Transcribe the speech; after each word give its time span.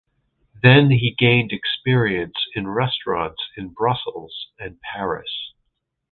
Then 0.63 0.89
he 0.89 1.13
gained 1.15 1.51
experience 1.51 2.33
in 2.55 2.67
restaurants 2.69 3.43
in 3.55 3.69
Brussels 3.69 4.47
and 4.59 4.81
Paris. 4.81 5.53